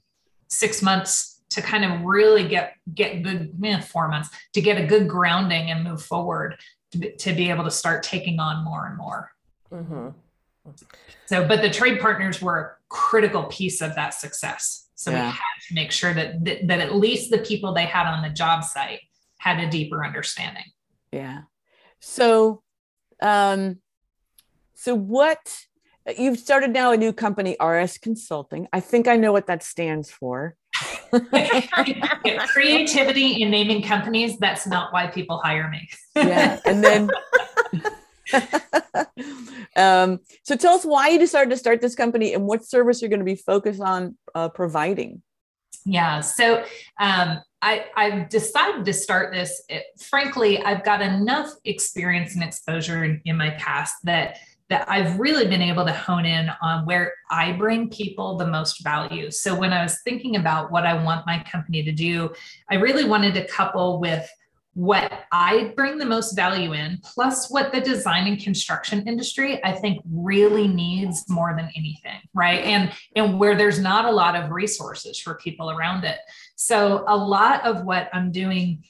[0.48, 4.86] six months to kind of really get get good eh, four months to get a
[4.86, 6.58] good grounding and move forward
[6.92, 9.32] to be, to be able to start taking on more and more.
[9.72, 10.10] Mm-hmm.
[11.26, 14.88] So, but the trade partners were a critical piece of that success.
[14.96, 15.26] So yeah.
[15.26, 18.22] we had to make sure that, that that at least the people they had on
[18.24, 19.02] the job site
[19.38, 20.64] had a deeper understanding.
[21.12, 21.42] Yeah.
[22.00, 22.64] So,
[23.22, 23.78] um,
[24.74, 25.40] so what
[26.18, 28.68] you've started now a new company, RS Consulting.
[28.72, 30.56] I think I know what that stands for.
[32.48, 34.38] Creativity in naming companies.
[34.38, 35.90] That's not why people hire me.
[36.16, 36.60] yeah.
[36.66, 37.10] And then
[39.76, 43.10] um, so tell us why you decided to start this company and what service you're
[43.10, 45.22] going to be focused on uh, providing.
[45.86, 46.64] Yeah, so
[47.00, 49.64] um, I, I've decided to start this.
[49.70, 54.38] It, frankly, I've got enough experience and exposure in, in my past that
[54.70, 58.84] that I've really been able to hone in on where I bring people the most
[58.84, 59.32] value.
[59.32, 62.34] So when I was thinking about what I want my company to do,
[62.70, 64.30] I really wanted to couple with
[64.74, 69.72] what I bring the most value in, plus what the design and construction industry I
[69.72, 72.64] think really needs more than anything, right?
[72.64, 76.20] And and where there's not a lot of resources for people around it.
[76.58, 78.84] So a lot of what I'm doing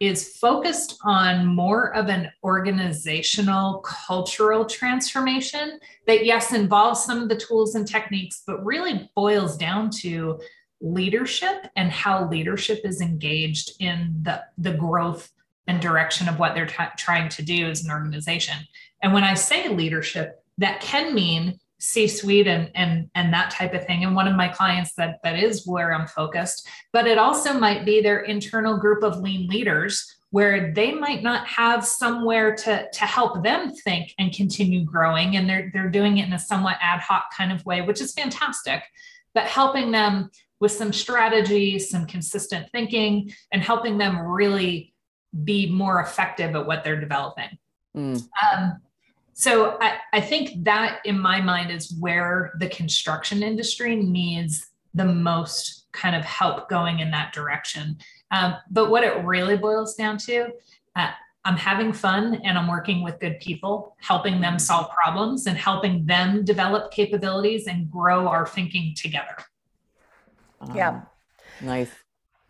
[0.00, 7.36] is focused on more of an organizational cultural transformation that yes involves some of the
[7.36, 10.40] tools and techniques but really boils down to
[10.80, 15.30] leadership and how leadership is engaged in the, the growth
[15.66, 18.56] and direction of what they're t- trying to do as an organization.
[19.02, 23.86] And when I say leadership, that can mean C-suite and and and that type of
[23.86, 24.04] thing.
[24.04, 27.84] And one of my clients that that is where I'm focused, but it also might
[27.84, 33.04] be their internal group of lean leaders where they might not have somewhere to to
[33.04, 37.00] help them think and continue growing and they're they're doing it in a somewhat ad
[37.00, 38.84] hoc kind of way which is fantastic
[39.34, 44.94] but helping them with some strategy, some consistent thinking, and helping them really
[45.44, 47.58] be more effective at what they're developing.
[47.96, 48.22] Mm.
[48.42, 48.80] Um,
[49.40, 55.06] so I, I think that in my mind is where the construction industry needs the
[55.06, 57.96] most kind of help going in that direction.
[58.32, 60.50] Um, but what it really boils down to,
[60.94, 61.10] uh,
[61.46, 66.04] I'm having fun and I'm working with good people, helping them solve problems and helping
[66.04, 69.36] them develop capabilities and grow our thinking together.
[70.74, 70.90] Yeah.
[70.90, 71.06] Um,
[71.62, 71.90] nice.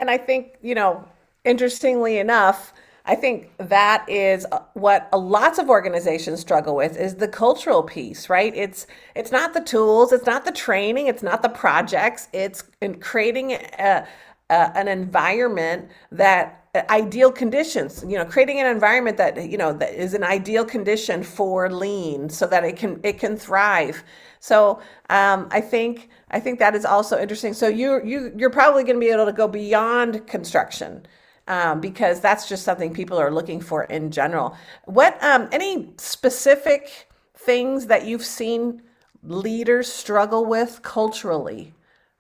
[0.01, 1.05] And I think, you know,
[1.45, 2.73] interestingly enough,
[3.11, 8.31] I think that is uh, what lots of organizations struggle with is the cultural piece,
[8.31, 8.55] right?
[8.55, 13.01] It's it's not the tools, it's not the training, it's not the projects, it's in
[13.01, 14.07] creating a,
[14.49, 19.73] a, an environment that uh, ideal conditions you know creating an environment that you know
[19.73, 24.05] that is an ideal condition for lean so that it can it can thrive
[24.39, 28.85] so um, i think i think that is also interesting so you you you're probably
[28.85, 31.05] going to be able to go beyond construction
[31.49, 34.57] um, because that's just something people are looking for in general.
[34.85, 38.83] What um, any specific things that you've seen
[39.23, 41.75] leaders struggle with culturally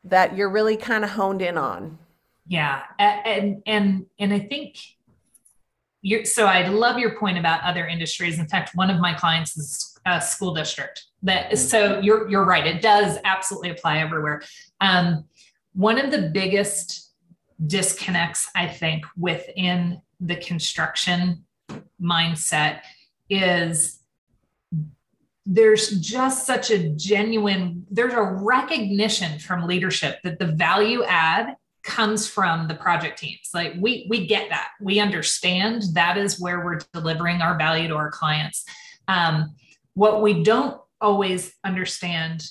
[0.04, 1.98] that you're really kind of honed in on?
[2.48, 4.76] Yeah, and and and I think
[6.02, 8.38] you're so I love your point about other industries.
[8.38, 11.04] In fact, one of my clients is a school district.
[11.22, 12.66] That so you're you're right.
[12.66, 14.42] It does absolutely apply everywhere.
[14.80, 15.24] Um,
[15.74, 17.09] one of the biggest
[17.66, 21.44] disconnects, I think, within the construction
[22.00, 22.80] mindset
[23.28, 24.00] is
[25.46, 32.28] there's just such a genuine, there's a recognition from leadership that the value add comes
[32.28, 33.50] from the project teams.
[33.54, 34.68] Like we we get that.
[34.80, 38.64] We understand that is where we're delivering our value to our clients.
[39.08, 39.54] Um,
[39.94, 42.44] what we don't always understand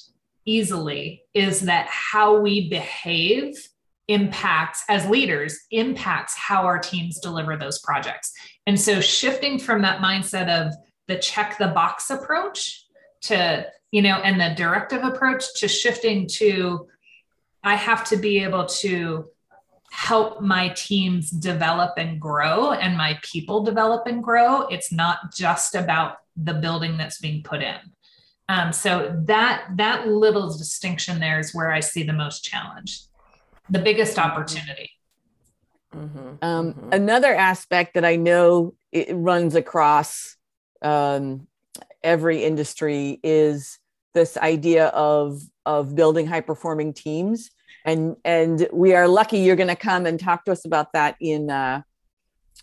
[0.46, 3.56] easily is that how we behave
[4.10, 8.34] impacts as leaders impacts how our teams deliver those projects.
[8.68, 10.74] And so shifting from that mindset of
[11.08, 12.86] the check the box approach
[13.22, 16.88] to you know and the directive approach to shifting to
[17.64, 19.28] i have to be able to
[19.92, 24.68] help my teams develop and grow and my people develop and grow.
[24.68, 27.78] It's not just about the building that's being put in.
[28.48, 33.02] Um, so that that little distinction there is where i see the most challenge
[33.70, 34.92] the biggest opportunity.
[35.96, 36.44] Mm-hmm.
[36.44, 36.90] Um, mm-hmm.
[36.92, 40.36] Another aspect that I know it runs across
[40.82, 41.48] um,
[42.04, 43.80] every industry is
[44.14, 47.52] this idea of of building high performing teams,
[47.86, 51.16] and and we are lucky you're going to come and talk to us about that
[51.20, 51.82] in uh,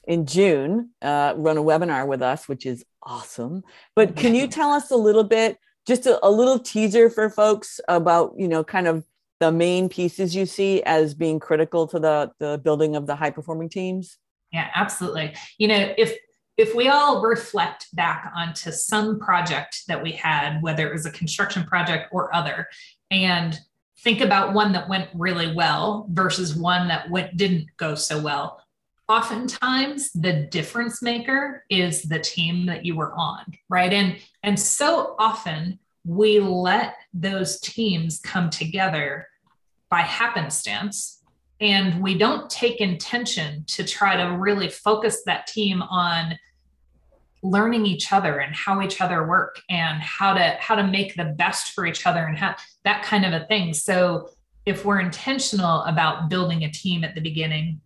[0.07, 0.90] in June.
[1.02, 3.62] Uh, run a webinar with us, which is awesome.
[3.94, 7.80] But can you tell us a little bit, just a, a little teaser for folks
[7.88, 9.04] about you know kind of
[9.41, 13.30] the main pieces you see as being critical to the the building of the high
[13.30, 14.18] performing teams?
[14.53, 15.34] Yeah, absolutely.
[15.59, 16.16] You know, if
[16.57, 21.11] if we all reflect back onto some project that we had, whether it was a
[21.11, 22.66] construction project or other,
[23.11, 23.59] and
[24.01, 28.61] think about one that went really well versus one that went didn't go so well
[29.09, 35.14] oftentimes the difference maker is the team that you were on right and and so
[35.18, 39.26] often we let those teams come together
[39.90, 41.22] by happenstance
[41.61, 46.38] and we don't take intention to try to really focus that team on
[47.42, 51.24] learning each other and how each other work and how to how to make the
[51.24, 52.54] best for each other and how
[52.84, 53.74] that kind of a thing.
[53.74, 54.30] So
[54.64, 57.80] if we're intentional about building a team at the beginning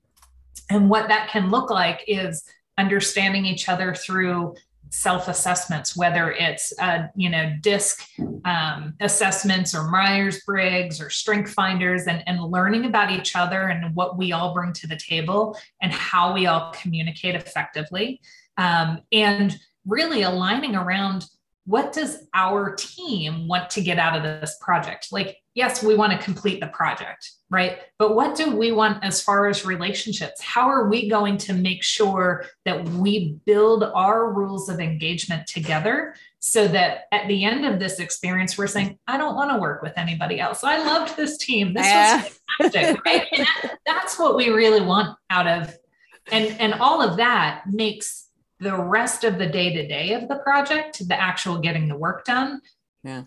[0.68, 2.44] and what that can look like is
[2.78, 4.54] understanding each other through
[4.91, 8.05] self-assessments whether it's uh, you know disc
[8.45, 14.18] um, assessments or myers-briggs or strength finders and, and learning about each other and what
[14.18, 18.20] we all bring to the table and how we all communicate effectively.
[18.57, 21.24] Um, and really aligning around
[21.70, 25.08] what does our team want to get out of this project?
[25.12, 27.78] Like yes we want to complete the project right?
[27.98, 30.40] But what do we want as far as relationships?
[30.40, 36.14] How are we going to make sure that we build our rules of engagement together
[36.38, 39.82] so that at the end of this experience we're saying i don't want to work
[39.82, 40.64] with anybody else.
[40.64, 41.74] I loved this team.
[41.74, 42.22] This yeah.
[42.22, 42.38] was
[42.72, 43.26] fantastic right?
[43.32, 45.76] And that, that's what we really want out of
[46.30, 48.28] and and all of that makes
[48.61, 52.24] the rest of the day to day of the project, the actual getting the work
[52.24, 52.61] done,
[53.02, 53.24] yeah.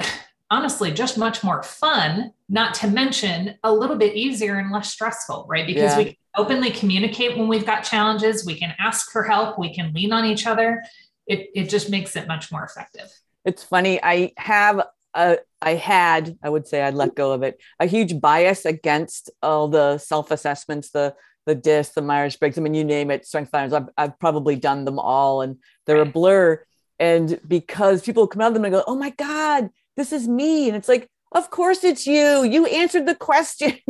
[0.50, 5.46] honestly, just much more fun, not to mention a little bit easier and less stressful,
[5.48, 5.66] right?
[5.66, 5.98] Because yeah.
[5.98, 9.92] we can openly communicate when we've got challenges, we can ask for help, we can
[9.92, 10.82] lean on each other.
[11.26, 13.10] It, it just makes it much more effective.
[13.44, 14.00] It's funny.
[14.02, 14.82] I have
[15.14, 19.30] a, I had, I would say I'd let go of it, a huge bias against
[19.42, 21.14] all the self assessments, the
[21.46, 22.58] the disc, the Myers Briggs.
[22.58, 23.72] I mean, you name it, strength finders.
[23.72, 26.64] I've, I've probably done them all, and they're a blur.
[26.98, 30.68] And because people come out of them and go, "Oh my God, this is me,"
[30.68, 32.44] and it's like, of course it's you.
[32.44, 33.78] You answered the questions.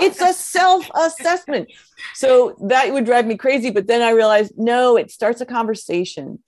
[0.00, 1.70] it's a self assessment.
[2.14, 3.70] So that would drive me crazy.
[3.70, 6.42] But then I realized, no, it starts a conversation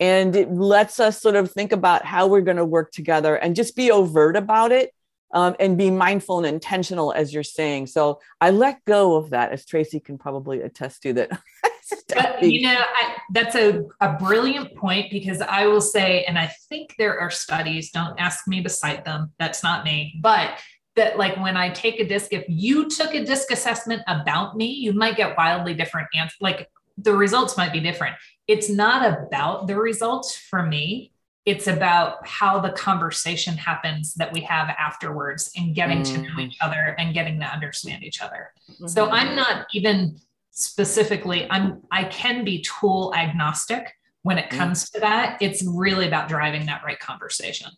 [0.00, 3.54] and it lets us sort of think about how we're going to work together and
[3.54, 4.92] just be overt about it
[5.32, 7.86] um, and be mindful and intentional as you're saying.
[7.86, 11.30] So I let go of that, as Tracy can probably attest to that.
[12.08, 16.52] but, you know, I, that's a, a brilliant point because I will say, and I
[16.68, 20.58] think there are studies, don't ask me to cite them, that's not me, but
[20.96, 24.66] that like when I take a disc, if you took a disc assessment about me,
[24.66, 26.36] you might get wildly different answers.
[26.40, 26.68] Like
[26.98, 28.16] the results might be different.
[28.48, 31.12] It's not about the results for me
[31.46, 36.14] it's about how the conversation happens that we have afterwards and getting mm-hmm.
[36.14, 36.40] to know mm-hmm.
[36.40, 38.86] each other and getting to understand each other mm-hmm.
[38.86, 40.16] so i'm not even
[40.50, 44.58] specifically i'm i can be tool agnostic when it mm.
[44.58, 44.98] comes mm-hmm.
[44.98, 47.70] to that it's really about driving that right conversation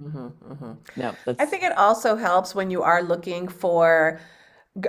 [0.00, 0.72] mm-hmm, mm-hmm.
[0.96, 4.20] no i think it also helps when you are looking for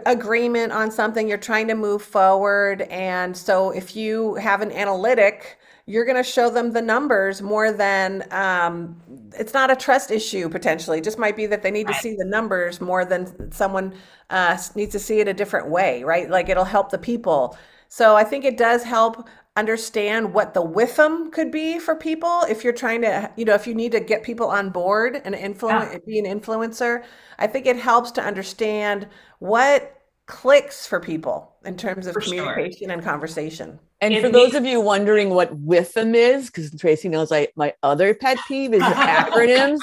[0.06, 5.58] agreement on something you're trying to move forward and so if you have an analytic
[5.88, 9.00] you're going to show them the numbers more than um,
[9.38, 10.98] it's not a trust issue potentially.
[10.98, 13.94] It just might be that they need to see the numbers more than someone
[14.32, 16.30] uh, needs to see it a different way, right?
[16.30, 17.56] Like it'll help the people.
[17.88, 19.28] So I think it does help
[19.58, 23.68] understand what the WIFM could be for people if you're trying to, you know, if
[23.68, 26.00] you need to get people on board and influence, yeah.
[26.06, 27.04] be an influencer.
[27.38, 29.08] I think it helps to understand
[29.40, 32.92] what clicks for people in terms of for communication sure.
[32.92, 33.80] and conversation.
[34.02, 37.74] And it for those of you wondering what WIFM is, because Tracy knows I my
[37.84, 39.80] other pet peeve is acronyms.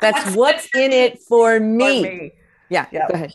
[0.00, 2.02] That's what's in it for me.
[2.02, 2.32] For me.
[2.68, 3.08] Yeah, yep.
[3.08, 3.34] go ahead.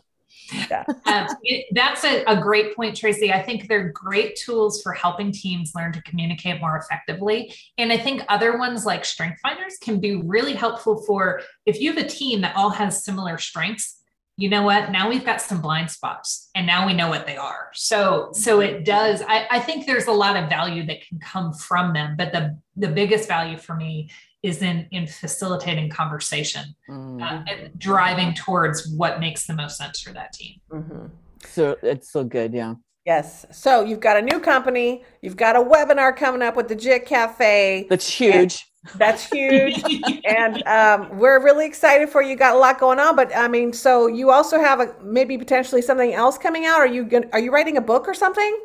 [0.52, 0.84] Yeah.
[1.06, 3.32] um, it, that's a, a great point, Tracy.
[3.32, 7.54] I think they're great tools for helping teams learn to communicate more effectively.
[7.78, 11.94] And I think other ones like Strength Finders can be really helpful for if you
[11.94, 13.99] have a team that all has similar strengths
[14.40, 17.36] you know what now we've got some blind spots and now we know what they
[17.36, 21.20] are so so it does I, I think there's a lot of value that can
[21.20, 24.10] come from them but the the biggest value for me
[24.42, 27.22] is in in facilitating conversation mm-hmm.
[27.22, 31.08] uh, and driving towards what makes the most sense for that team mm-hmm.
[31.46, 32.76] so it's so good yeah
[33.06, 33.46] Yes.
[33.52, 35.04] So you've got a new company.
[35.24, 37.88] You've got a webinar coming up with the JIT Cafe.
[37.90, 38.69] That's huge.
[38.96, 39.84] That's huge.
[40.26, 42.36] and um, we're really excited for you.
[42.36, 45.82] Got a lot going on, but I mean, so you also have a maybe potentially
[45.82, 46.80] something else coming out.
[46.80, 48.58] Are you gonna, are you writing a book or something?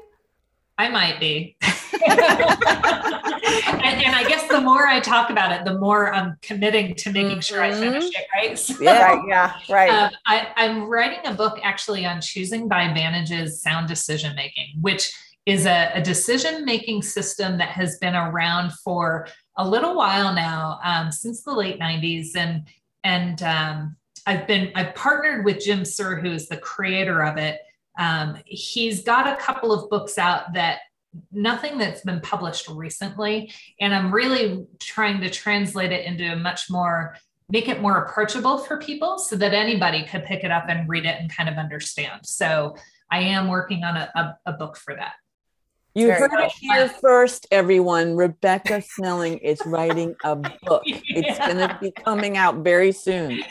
[0.76, 1.56] I might be.
[1.62, 2.20] and,
[4.02, 7.40] and, I guess the more I talk about it, the more I'm committing to making
[7.40, 8.20] sure I finish mm-hmm.
[8.20, 8.26] it.
[8.34, 8.58] Right?
[8.58, 9.90] So, yeah, right, yeah, right.
[9.90, 15.12] Um, I, I'm writing a book actually on choosing by advantages sound decision making, which
[15.46, 20.80] is a, a decision making system that has been around for a little while now,
[20.82, 22.66] um, since the late 90s, and
[23.02, 23.96] and um,
[24.26, 27.60] I've been I've partnered with Jim Suhr, who is the creator of it.
[27.98, 30.80] Um, he's got a couple of books out that
[31.30, 36.70] nothing that's been published recently, and I'm really trying to translate it into a much
[36.70, 37.16] more
[37.50, 41.04] make it more approachable for people so that anybody could pick it up and read
[41.04, 42.20] it and kind of understand.
[42.24, 42.74] So
[43.10, 45.12] I am working on a, a, a book for that.
[45.96, 48.16] You Very heard it here first, everyone.
[48.16, 50.82] Rebecca Snelling is writing a book.
[50.84, 50.98] yeah.
[51.06, 53.44] It's going to be coming out very soon.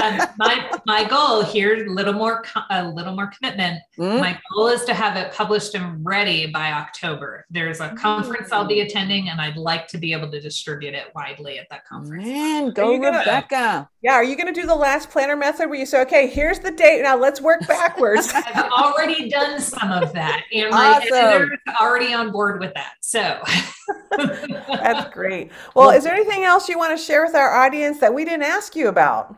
[0.00, 3.80] Um, my my goal here, a little more a little more commitment.
[3.98, 4.20] Mm.
[4.20, 7.44] My goal is to have it published and ready by October.
[7.50, 8.52] There's a conference mm.
[8.52, 8.86] I'll be mm.
[8.86, 12.24] attending, and I'd like to be able to distribute it widely at that conference.
[12.24, 13.48] Man, go Rebecca!
[13.50, 16.28] Gonna, yeah, are you going to do the last planner method where you say, "Okay,
[16.28, 17.02] here's the date.
[17.02, 21.50] Now let's work backwards." I've already done some of that, and my awesome
[21.88, 22.94] already on board with that.
[23.00, 23.40] So
[24.68, 25.50] that's great.
[25.74, 28.42] Well, is there anything else you want to share with our audience that we didn't
[28.42, 29.34] ask you about?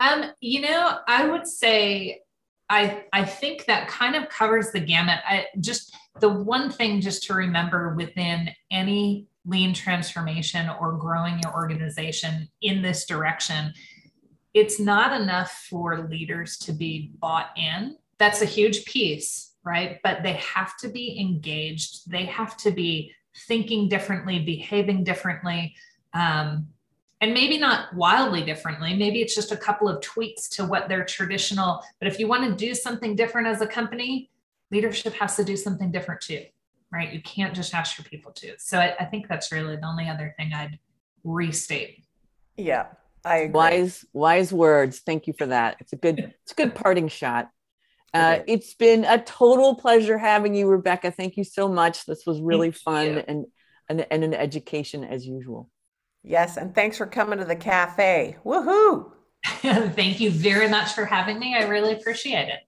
[0.00, 2.22] Um, you know, I would say
[2.68, 5.20] I I think that kind of covers the gamut.
[5.26, 11.54] I just the one thing just to remember within any lean transformation or growing your
[11.54, 13.72] organization in this direction,
[14.54, 17.96] it's not enough for leaders to be bought in.
[18.18, 19.98] That's a huge piece right?
[20.02, 22.10] But they have to be engaged.
[22.10, 23.12] They have to be
[23.46, 25.74] thinking differently, behaving differently,
[26.14, 26.68] um,
[27.20, 28.94] and maybe not wildly differently.
[28.94, 31.82] Maybe it's just a couple of tweaks to what their traditional.
[32.00, 34.28] But if you want to do something different as a company,
[34.72, 36.44] leadership has to do something different too,
[36.92, 37.12] right?
[37.12, 38.54] You can't just ask your people to.
[38.58, 40.78] So I, I think that's really the only other thing I'd
[41.22, 42.02] restate.
[42.56, 42.86] Yeah,
[43.24, 43.52] I agree.
[43.52, 44.98] wise wise words.
[44.98, 45.76] Thank you for that.
[45.78, 47.50] It's a good it's a good parting shot.
[48.14, 51.10] Uh, it's been a total pleasure having you, Rebecca.
[51.10, 52.04] Thank you so much.
[52.04, 53.46] This was really Thank fun and,
[53.88, 55.70] and, and an education as usual.
[56.22, 58.36] Yes, and thanks for coming to the cafe.
[58.44, 59.12] Woohoo!
[59.44, 61.56] Thank you very much for having me.
[61.56, 62.60] I really appreciate it.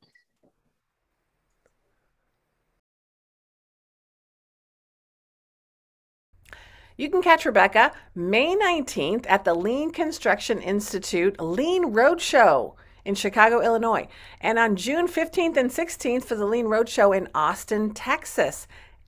[6.97, 12.75] You can catch Rebecca May 19th at the Lean Construction Institute Lean Roadshow
[13.05, 14.09] in Chicago, Illinois,
[14.41, 18.67] and on June 15th and 16th for the Lean Roadshow in Austin, Texas.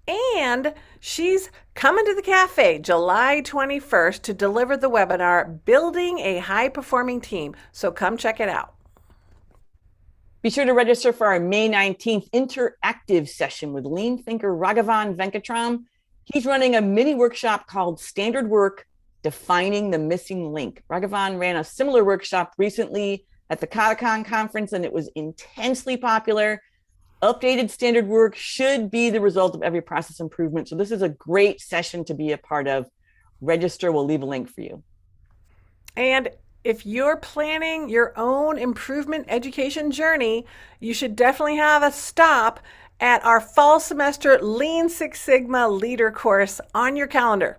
[0.09, 6.69] And she's coming to the cafe July 21st to deliver the webinar, Building a High
[6.69, 7.57] Performing Team.
[7.73, 8.75] So come check it out.
[10.43, 15.85] Be sure to register for our May 19th interactive session with lean thinker Raghavan Venkatram.
[16.23, 18.87] He's running a mini workshop called Standard Work
[19.25, 20.85] Defining the Missing Link.
[20.89, 26.63] Raghavan ran a similar workshop recently at the Katacon conference, and it was intensely popular.
[27.23, 30.69] Updated standard work should be the result of every process improvement.
[30.69, 32.87] So, this is a great session to be a part of.
[33.41, 34.83] Register, we'll leave a link for you.
[35.97, 36.31] And
[36.65, 40.47] if you're planning your own improvement education journey,
[40.81, 42.61] you should definitely have a stop
[43.01, 47.59] at our fall semester Lean Six Sigma Leader course on your calendar.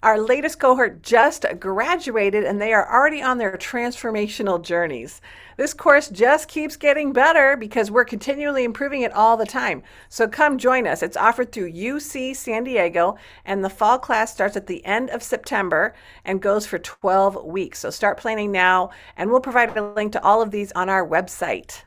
[0.00, 5.20] Our latest cohort just graduated and they are already on their transformational journeys.
[5.56, 9.82] This course just keeps getting better because we're continually improving it all the time.
[10.08, 11.02] So come join us.
[11.02, 15.20] It's offered through UC San Diego and the fall class starts at the end of
[15.20, 17.80] September and goes for 12 weeks.
[17.80, 21.04] So start planning now and we'll provide a link to all of these on our
[21.04, 21.82] website.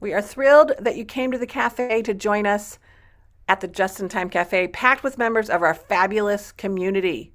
[0.00, 2.78] We are thrilled that you came to the cafe to join us
[3.50, 7.32] at the Just in Time Cafe, packed with members of our fabulous community.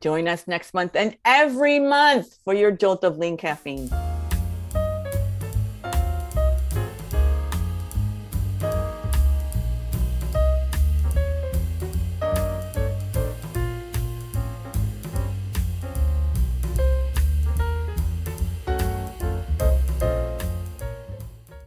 [0.00, 3.88] Join us next month and every month for your jolt of lean caffeine.